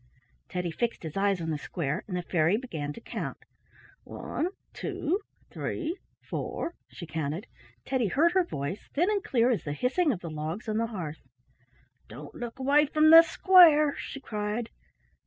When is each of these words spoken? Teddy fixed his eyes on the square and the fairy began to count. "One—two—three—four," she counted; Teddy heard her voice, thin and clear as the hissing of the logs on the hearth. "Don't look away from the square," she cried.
Teddy 0.49 0.71
fixed 0.71 1.03
his 1.03 1.15
eyes 1.15 1.39
on 1.39 1.51
the 1.51 1.59
square 1.59 2.03
and 2.07 2.17
the 2.17 2.23
fairy 2.23 2.57
began 2.57 2.91
to 2.91 2.99
count. 2.99 3.37
"One—two—three—four," 4.03 6.73
she 6.87 7.05
counted; 7.05 7.45
Teddy 7.85 8.07
heard 8.07 8.31
her 8.31 8.43
voice, 8.43 8.89
thin 8.95 9.11
and 9.11 9.23
clear 9.23 9.51
as 9.51 9.63
the 9.63 9.73
hissing 9.73 10.11
of 10.11 10.21
the 10.21 10.31
logs 10.31 10.67
on 10.67 10.77
the 10.77 10.87
hearth. 10.87 11.21
"Don't 12.07 12.33
look 12.33 12.57
away 12.57 12.87
from 12.87 13.11
the 13.11 13.21
square," 13.21 13.95
she 13.95 14.19
cried. 14.19 14.71